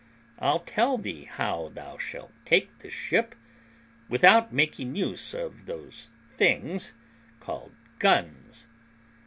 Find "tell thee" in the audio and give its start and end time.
0.61-1.25